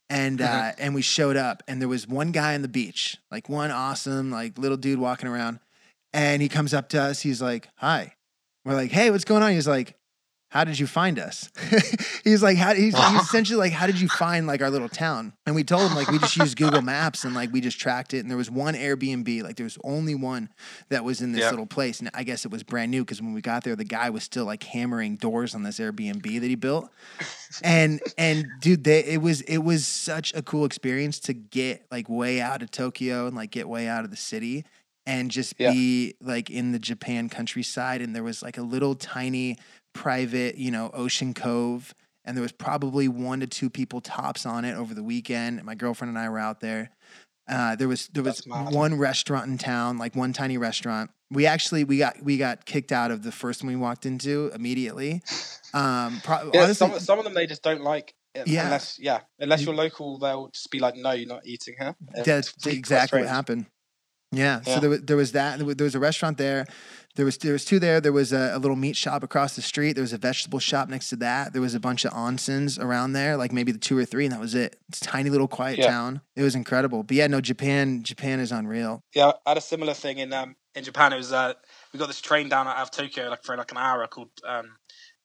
[0.09, 0.81] And uh, mm-hmm.
[0.81, 4.29] and we showed up, and there was one guy on the beach, like one awesome
[4.29, 5.59] like little dude walking around,
[6.13, 7.21] and he comes up to us.
[7.21, 8.13] He's like, "Hi."
[8.63, 9.95] We're like, "Hey, what's going on?" He's like,
[10.55, 11.49] how did you find us?
[12.23, 15.33] he's like, how, he's, he's, essentially like, how did you find like our little town?
[15.45, 18.13] And we told him like, we just used Google Maps and like, we just tracked
[18.13, 18.19] it.
[18.19, 20.47] And there was one Airbnb, like there was only one
[20.87, 21.51] that was in this yep.
[21.51, 21.99] little place.
[21.99, 24.23] And I guess it was brand new because when we got there, the guy was
[24.23, 26.89] still like hammering doors on this Airbnb that he built.
[27.61, 32.07] And, and dude, they, it was, it was such a cool experience to get like
[32.07, 34.63] way out of Tokyo and like get way out of the city
[35.05, 35.73] and just yeah.
[35.73, 38.01] be like in the Japan countryside.
[38.01, 39.57] And there was like a little tiny
[39.95, 41.95] private, you know, Ocean Cove.
[42.23, 45.63] And there was probably one to two people tops on it over the weekend.
[45.63, 46.91] My girlfriend and I were out there.
[47.47, 51.11] Uh, there was there was one restaurant in town, like one tiny restaurant.
[51.29, 54.51] We actually we got we got kicked out of the first one we walked into
[54.55, 55.21] immediately.
[55.71, 58.15] Um, pro- yeah, honestly, some some of them they just don't like.
[58.47, 61.95] Yeah, unless yeah, unless you're local, they'll just be like, "No, you're not eating here."
[62.25, 63.67] That's exactly what happened.
[64.31, 64.75] Yeah, yeah.
[64.75, 65.59] so there was, there was that.
[65.59, 66.65] There was a restaurant there.
[67.15, 68.01] There was there was two there.
[68.01, 69.93] There was a, a, little meat shop across the street.
[69.93, 71.53] There was a vegetable shop next to that.
[71.53, 74.33] There was a bunch of onsens around there, like maybe the two or three, and
[74.33, 74.77] that was it.
[74.89, 75.87] It's a tiny little quiet yeah.
[75.87, 76.21] town.
[76.35, 77.03] It was incredible.
[77.03, 79.01] But yeah, no, Japan Japan is unreal.
[79.13, 81.13] Yeah, I had a similar thing in um in Japan.
[81.13, 81.53] It was uh
[81.93, 84.75] we got this train down out of Tokyo like for like an hour called um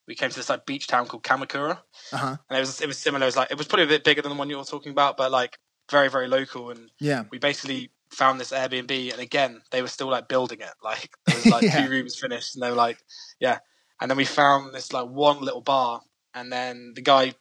[0.07, 1.79] we came to this like beach town called Kamakura,
[2.13, 2.37] uh-huh.
[2.49, 3.25] and it was it was similar.
[3.25, 4.93] It was like it was probably a bit bigger than the one you were talking
[4.93, 5.59] about, but like
[5.91, 6.71] very very local.
[6.71, 10.73] And yeah, we basically found this Airbnb, and again, they were still like building it.
[10.83, 11.85] Like there was like yeah.
[11.85, 12.99] two rooms finished, and they were like,
[13.39, 13.59] yeah.
[14.01, 16.01] And then we found this like one little bar,
[16.35, 17.35] and then the guy,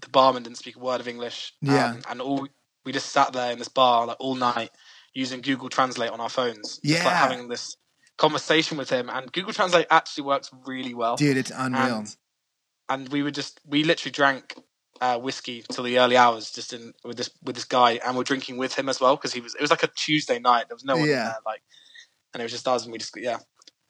[0.00, 1.52] the barman, didn't speak a word of English.
[1.60, 1.90] Yeah.
[1.90, 2.48] Um, and all
[2.84, 4.70] we just sat there in this bar like all night
[5.14, 6.80] using Google Translate on our phones.
[6.82, 6.96] Yeah.
[6.96, 7.76] Just like having this
[8.16, 11.16] conversation with him, and Google Translate actually works really well.
[11.16, 11.98] Dude, it's unreal.
[11.98, 12.16] And,
[12.88, 14.54] and we were just we literally drank
[15.00, 18.24] uh, whiskey till the early hours, just in with this with this guy, and we're
[18.24, 19.54] drinking with him as well because he was.
[19.54, 20.68] It was like a Tuesday night.
[20.68, 21.24] There was no one yeah.
[21.24, 21.62] there, like,
[22.32, 23.38] and it was just us, and we just yeah.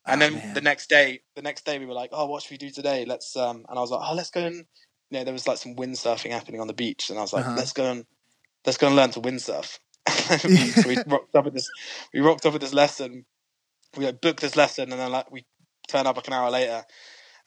[0.07, 0.55] And oh, then man.
[0.55, 3.05] the next day, the next day we were like, oh, what should we do today?
[3.07, 4.67] Let's um, and I was like, oh, let's go and
[5.11, 7.47] you know, there was like some windsurfing happening on the beach, and I was like,
[7.47, 7.57] uh-huh.
[7.57, 8.07] let's go and
[8.67, 9.79] let's go and learn to windsurf.
[10.09, 11.71] so we rocked up at this,
[12.13, 13.25] we rocked up at this lesson.
[13.97, 15.45] We like, booked this lesson, and then like we
[15.89, 16.85] turn up like an hour later,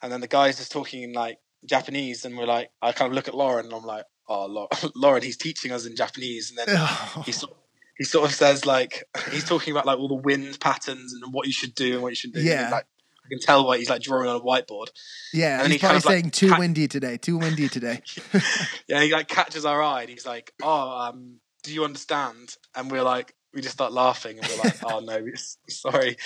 [0.00, 3.14] and then the guy's just talking in like Japanese, and we're like, I kind of
[3.14, 6.76] look at Lauren, and I'm like, oh, Lauren, he's teaching us in Japanese, and then
[6.78, 7.22] oh.
[7.26, 7.54] he sort
[7.96, 11.46] he sort of says like he's talking about like all the wind patterns and what
[11.46, 12.40] you should do and what you should do.
[12.40, 12.86] Yeah, like
[13.24, 14.86] I can tell why he's like drawing on a whiteboard.
[15.32, 18.02] Yeah, and he's he probably kind of, saying like, too windy today, too windy today.
[18.88, 22.56] yeah, he like catches our eye, and he's like, oh, um, do you understand?
[22.74, 25.26] And we're like, we just start laughing and we're like, oh no,
[25.68, 26.16] sorry.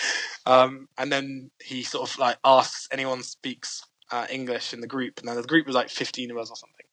[0.45, 5.18] Um, and then he sort of like asks anyone speaks uh, English in the group,
[5.18, 6.87] and then the group was like fifteen of us or something.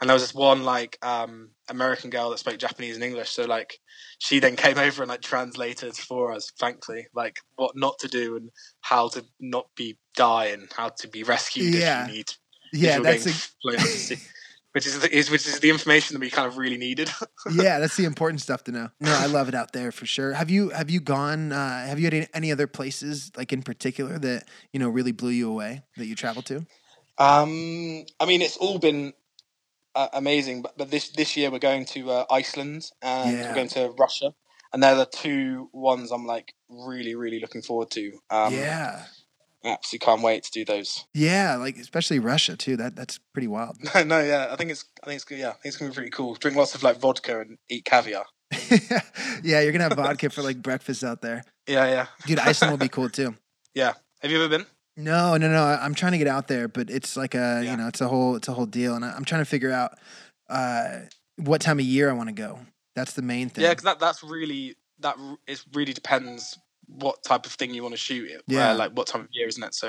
[0.00, 3.44] And there was this one like um, American girl that spoke Japanese and English, so
[3.44, 3.78] like
[4.18, 8.36] she then came over and like translated for us, thankfully, like what not to do
[8.36, 12.02] and how to not be die and how to be rescued yeah.
[12.02, 12.32] if you need.
[12.72, 14.16] Yeah, that's a
[14.74, 17.08] which is, the, is which is the information that we kind of really needed.
[17.52, 18.90] yeah, that's the important stuff to know.
[18.98, 20.32] No, I love it out there for sure.
[20.32, 21.52] Have you have you gone?
[21.52, 25.30] Uh, have you had any other places like in particular that you know really blew
[25.30, 26.66] you away that you traveled to?
[27.18, 29.12] Um, I mean, it's all been
[29.94, 33.48] uh, amazing, but but this this year we're going to uh, Iceland and yeah.
[33.48, 34.34] we're going to Russia,
[34.72, 38.18] and they're the two ones I'm like really really looking forward to.
[38.28, 39.04] Um, yeah.
[39.64, 41.04] Absolutely can't wait to do those.
[41.14, 42.76] Yeah, like especially Russia too.
[42.76, 43.76] That that's pretty wild.
[43.94, 45.38] No, no, yeah, I think it's I think it's good.
[45.38, 46.34] Yeah, I think it's gonna be pretty cool.
[46.34, 48.24] Drink lots of like vodka and eat caviar.
[49.42, 52.38] yeah, you're gonna have vodka for like breakfast out there, Yeah, yeah, dude.
[52.38, 53.34] Iceland will be cool too.
[53.74, 53.94] yeah.
[54.22, 54.66] Have you ever been?
[54.96, 55.62] No, no, no.
[55.64, 57.72] I'm trying to get out there, but it's like a Yeah.
[57.72, 59.98] you know, it's a whole it's a whole deal, and I'm trying to figure out
[60.48, 61.00] uh,
[61.36, 62.60] what time of year I want to go.
[62.96, 63.64] That's the main thing.
[63.64, 65.16] Yeah, because that that's really that
[65.48, 66.56] it really depends
[66.86, 68.30] what type of thing you want to shoot.
[68.30, 68.70] It, Yeah.
[68.72, 69.74] uh, like what time of year, isn't it?
[69.74, 69.88] So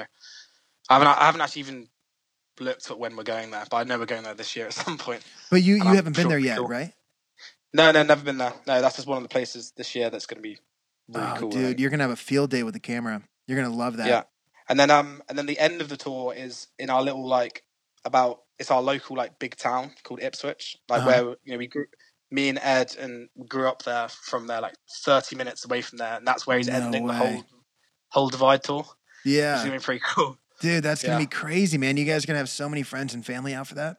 [0.90, 1.88] I haven't I haven't actually even
[2.60, 4.74] looked at when we're going there, but I know we're going there this year at
[4.86, 5.24] some point.
[5.50, 6.68] but you you I'm haven't been sure there yet, cool.
[6.68, 6.94] right?
[7.74, 8.54] No, no, never been there.
[8.66, 10.58] No, that's just one of the places this year that's going to be
[11.10, 11.50] really oh, cool.
[11.50, 11.80] Dude, think.
[11.80, 13.22] you're gonna have a field day with the camera.
[13.48, 14.08] You're gonna love that.
[14.08, 14.24] Yeah.
[14.70, 17.64] And then um and then the end of the tour is in our little like
[18.06, 21.08] about it's our local like big town called Ipswich, like Uh-huh.
[21.26, 21.86] where you know we grew.
[22.36, 26.16] Me and Ed and grew up there from there, like thirty minutes away from there,
[26.18, 27.44] and that's where he's No ending the whole
[28.10, 28.86] whole divide tour.
[29.24, 30.38] Yeah, Yeah, gonna be pretty cool.
[30.62, 31.98] dude, that's gonna be crazy, man.
[31.98, 33.98] You guys are gonna have so many friends and family out for that.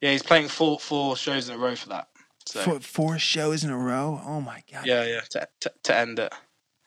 [0.00, 2.08] Yeah, he's playing four four shows in a row for that.
[2.46, 4.20] So Four, four shows in a row.
[4.24, 4.86] Oh my god.
[4.86, 6.32] yeah, yeah, to, to to end it.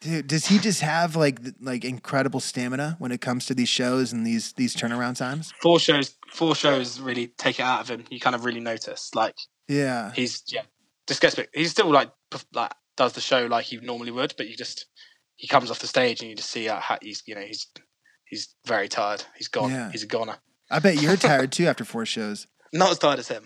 [0.02, 4.12] Dude, does he just have like like incredible stamina when it comes to these shows
[4.12, 5.54] and these these turnaround times?
[5.62, 8.04] Four shows, four shows really take it out of him.
[8.10, 9.36] You kind of really notice, like
[9.68, 10.12] Yeah.
[10.14, 10.64] he's yeah,
[11.08, 11.40] just gets.
[11.54, 12.12] He's still like
[12.54, 14.88] like does the show like he normally would, but you just
[15.36, 17.68] he comes off the stage and you just see uh, how he's you know he's
[18.26, 19.24] he's very tired.
[19.38, 19.72] He's gone.
[19.72, 19.92] Yeah.
[19.92, 20.36] He's a goner.
[20.70, 22.48] I bet you're tired too after four shows.
[22.72, 23.44] Not as tired as him.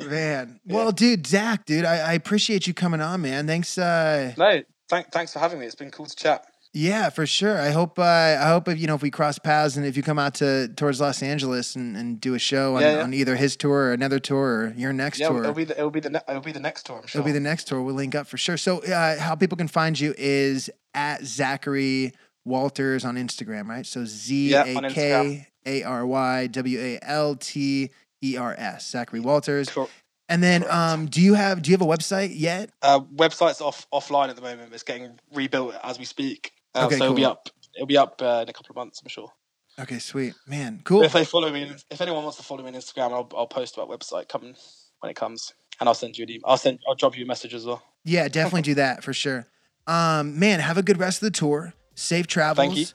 [0.06, 0.60] Man.
[0.66, 0.74] Yeah.
[0.74, 3.46] Well, dude, Zak, dude, I, I appreciate you coming on, man.
[3.46, 5.64] Thanks uh no, thank, thanks for having me.
[5.64, 6.44] It's been cool to chat.
[6.78, 7.58] Yeah, for sure.
[7.58, 10.02] I hope uh I hope if you know if we cross paths and if you
[10.02, 13.02] come out to towards Los Angeles and, and do a show on, Yeah, yeah.
[13.02, 15.40] on either his tour or another tour or your next Yeah, tour.
[15.40, 16.98] it'll be the, it'll be the ne- it'll be the next tour.
[16.98, 17.20] I'm sure.
[17.20, 17.80] It'll be the next tour.
[17.80, 18.58] We'll link up for sure.
[18.58, 22.12] So, uh, how people can find you is at Zakary
[22.44, 23.86] Walters on Instagram, right?
[23.86, 27.88] So Z A K A R Y W A L T
[28.22, 28.92] E R S.
[28.92, 29.70] Zakary Walters.
[30.28, 32.68] And then, um, do you have do you have a website yet?
[32.82, 36.52] Uh, website's off offline at the moment, it's getting rebuilt as we speak.
[36.76, 37.48] Uh, Okay, so it'll be up.
[37.74, 39.30] It'll be up uh, in a couple of months, I'm sure.
[39.78, 41.02] Okay, sweet, man, cool.
[41.02, 43.76] If they follow me, if anyone wants to follow me on Instagram, I'll, I'll post
[43.76, 44.54] about website coming
[45.00, 46.42] when it comes, and I'll send you an email.
[46.46, 46.78] I'll send.
[46.88, 47.82] I'll drop you a message as well.
[48.04, 49.46] Yeah, definitely do that for sure.
[49.86, 51.74] Um, man, have a good rest of the tour.
[51.94, 52.76] Safe travels.
[52.76, 52.86] you.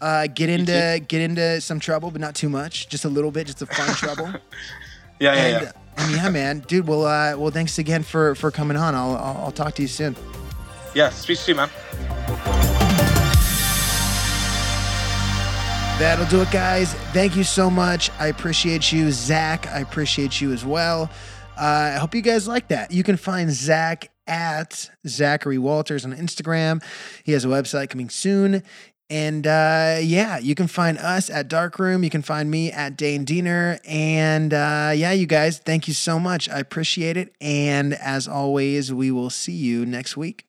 [0.00, 2.88] Uh, get You into get into some trouble, but not too much.
[2.90, 4.32] Just a little bit, just a fun trouble.
[5.18, 5.72] Yeah, yeah, and, yeah.
[6.04, 6.86] and yeah, man, dude.
[6.86, 8.94] Well, uh, well, thanks again for for coming on.
[8.94, 10.14] I'll I'll, I'll talk to you soon.
[10.94, 12.75] Yeah, speak to you, man.
[15.98, 16.92] That'll do it, guys.
[17.14, 18.10] Thank you so much.
[18.18, 19.66] I appreciate you, Zak.
[19.68, 21.10] I appreciate you as well.
[21.56, 22.92] Uh, I hope you guys like that.
[22.92, 26.82] You can find Zak at Zakary Walters on Instagram.
[27.24, 28.62] He has a website coming soon.
[29.08, 32.04] And uh, yeah, you can find us at Darkroom.
[32.04, 33.78] You can find me at Dane Diener.
[33.86, 36.46] And uh, yeah, you guys, thank you so much.
[36.50, 37.34] I appreciate it.
[37.40, 40.44] And as always, we will see you next week.